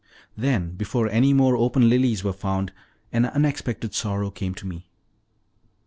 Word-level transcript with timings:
Then, 0.35 0.71
before 0.71 1.07
any 1.09 1.31
more 1.31 1.55
open 1.55 1.87
lilies 1.87 2.23
were 2.23 2.33
found, 2.33 2.73
an 3.13 3.25
unexpected 3.27 3.93
sorrow 3.93 4.31
came 4.31 4.55
to 4.55 4.65
me. 4.65 4.89